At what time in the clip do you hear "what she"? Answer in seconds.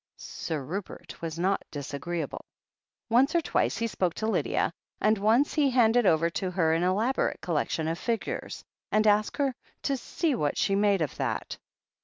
10.33-10.73